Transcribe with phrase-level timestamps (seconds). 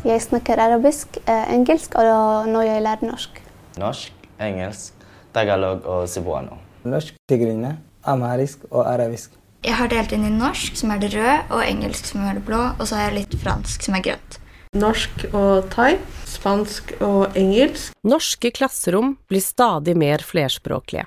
[0.00, 3.36] Jeg snakker arabisk, eh, engelsk og nå jeg lærer norsk.
[3.76, 4.94] Norsk, engelsk,
[5.34, 6.56] tagalog og sibuano.
[6.88, 7.74] Norsk, tigrine,
[8.08, 9.36] amharisk og arabisk.
[9.62, 12.46] Jeg har delt inn i norsk, som er det røde, og engelsk, som er det
[12.46, 14.40] blå, og så har jeg litt fransk, som er grønt.
[14.72, 17.92] Norsk og thai, spansk og engelsk.
[18.00, 21.04] Norske klasserom blir stadig mer flerspråklige.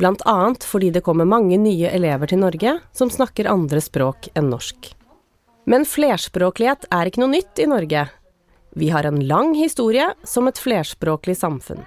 [0.00, 4.48] Blant annet fordi det kommer mange nye elever til Norge som snakker andre språk enn
[4.48, 4.95] norsk.
[5.66, 8.06] Men flerspråklighet er ikke noe nytt i Norge.
[8.78, 11.82] Vi har en lang historie som et flerspråklig samfunn.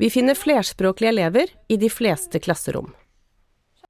[0.00, 2.90] Vi finner flerspråklige elever i de fleste klasserom.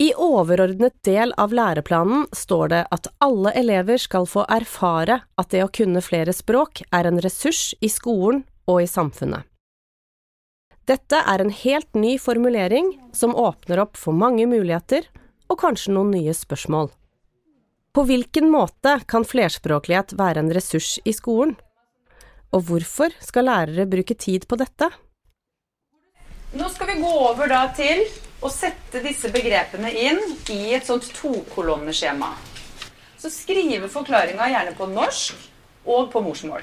[0.00, 5.64] I overordnet del av læreplanen står det at alle elever skal få erfare at det
[5.64, 9.44] å kunne flere språk er en ressurs i skolen og i samfunnet.
[10.88, 15.06] Dette er en helt ny formulering som åpner opp for mange muligheter
[15.48, 16.90] og kanskje noen nye spørsmål.
[17.92, 21.56] På hvilken måte kan flerspråklighet være en ressurs i skolen?
[22.54, 24.86] Og hvorfor skal lærere bruke tid på dette?
[26.54, 28.04] Nå skal vi gå over da til
[28.42, 30.22] å sette disse begrepene inn
[30.54, 32.30] i et sånt tokolonneskjema.
[33.18, 35.50] Så skrive forklaringa gjerne på norsk
[35.90, 36.62] og på morsmål.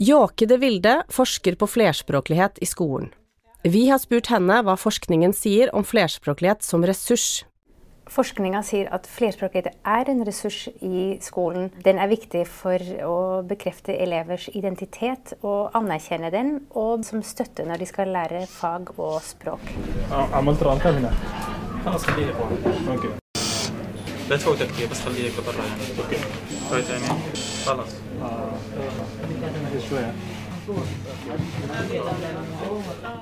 [0.00, 3.10] Jåkede Vilde forsker på flerspråklighet i skolen.
[3.66, 7.42] Vi har spurt henne hva forskningen sier om flerspråklighet som ressurs.
[8.09, 11.71] Forskninga sier at flerspråklighet er en ressurs i skolen.
[11.83, 17.81] Den er viktig for å bekrefte elevers identitet og anerkjenne den, og som støtte når
[17.81, 19.73] de skal lære fag og språk.
[20.11, 21.11] عملت رقم هنا
[21.85, 22.47] خلاص خليه فوق
[22.93, 23.07] اوكي
[24.29, 26.17] لا تفوق تفكير بس خليه برا يعني اوكي
[26.69, 27.21] فهمت يعني
[27.65, 27.89] خلاص
[29.89, 30.13] شويه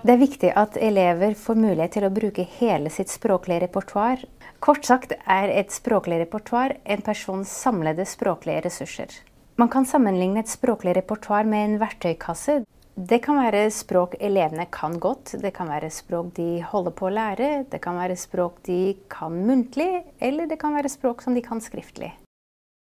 [0.03, 4.23] det er viktig at elever får mulighet til å bruke hele sitt språklige repertoar.
[4.65, 9.13] Kort sagt er et språklig repertoar en persons samlede språklige ressurser.
[9.59, 12.61] Man kan sammenligne et språklig repertoar med en verktøykasse.
[12.99, 17.13] Det kan være språk elevene kan godt, det kan være språk de holder på å
[17.15, 18.81] lære, det kan være språk de
[19.11, 22.11] kan muntlig, eller det kan være språk som de kan skriftlig.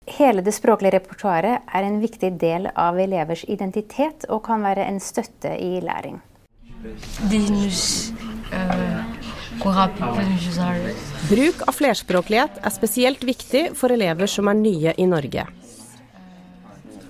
[0.08, 5.02] Hele det språklige repertoaret er en viktig del av elevers identitet og kan være en
[5.04, 6.22] støtte i læring.
[11.28, 15.48] Bruk av flerspråklighet er spesielt viktig for elever som er nye i Norge.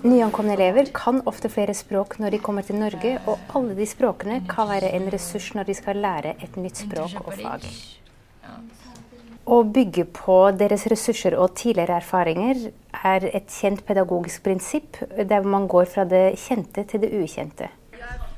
[0.02, 4.40] Nyankomne elever kan ofte flere språk når de kommer til Norge, og alle de språkene
[4.48, 7.66] kan være en ressurs når de skal lære et nytt språk og fag.
[9.48, 12.68] Å bygge på deres ressurser og tidligere erfaringer
[13.02, 17.70] er et kjent pedagogisk prinsipp, der man går fra det kjente til det ukjente.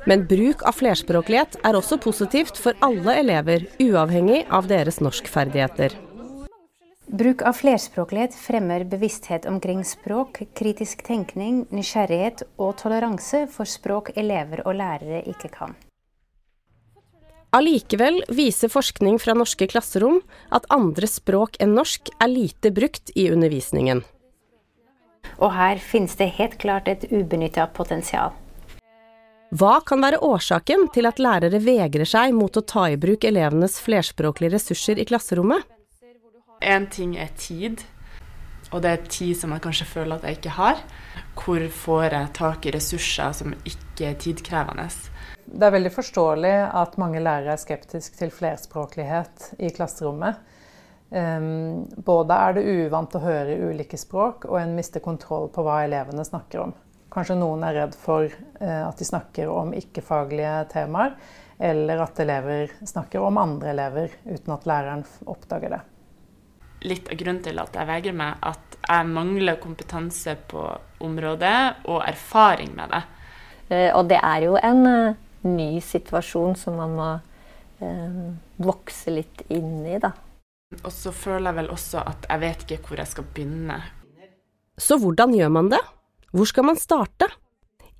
[0.09, 5.97] Men bruk av flerspråklighet er også positivt for alle elever, uavhengig av deres norskferdigheter.
[7.11, 14.63] Bruk av flerspråklighet fremmer bevissthet omkring språk, kritisk tenkning, nysgjerrighet og toleranse for språk elever
[14.65, 15.75] og lærere ikke kan.
[17.51, 20.21] Allikevel viser forskning fra norske klasserom
[20.55, 24.05] at andre språk enn norsk er lite brukt i undervisningen.
[25.43, 28.31] Og her finnes det helt klart et ubenytta potensial.
[29.51, 33.81] Hva kan være årsaken til at lærere vegrer seg mot å ta i bruk elevenes
[33.83, 35.65] flerspråklige ressurser i klasserommet?
[36.63, 37.81] En ting er tid,
[38.71, 40.79] og det er tid som jeg kanskje føler at jeg ikke har.
[41.35, 44.87] Hvor får jeg tak i ressurser som ikke er tidkrevende?
[45.51, 50.39] Det er veldig forståelig at mange lærere er skeptiske til flerspråklighet i klasserommet.
[51.11, 55.81] Um, både er det uvant å høre ulike språk, og en mister kontroll på hva
[55.89, 56.77] elevene snakker om.
[57.11, 61.17] Kanskje noen er redd for uh, at de snakker om ikke-faglige temaer,
[61.61, 65.81] eller at elever snakker om andre elever uten at læreren oppdager det.
[66.87, 70.63] Litt av grunnen til at jeg vegrer meg, at jeg mangler kompetanse på
[71.05, 71.57] området
[71.91, 73.03] og erfaring med det.
[73.71, 77.11] Uh, og det er jo en uh, ny situasjon som man må
[78.61, 80.11] vokse litt inn i, da.
[80.83, 83.79] Og så føler jeg vel også at jeg vet ikke hvor jeg skal begynne.
[84.77, 85.81] Så hvordan gjør man det?
[86.31, 87.27] Hvor skal man starte?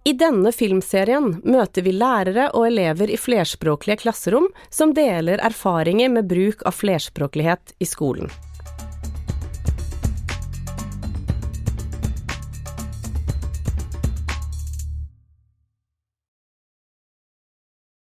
[0.05, 6.31] I denne filmserien møter vi lærere og elever i flerspråklige klasserom som deler erfaringer med
[6.31, 8.31] bruk av flerspråklighet i skolen.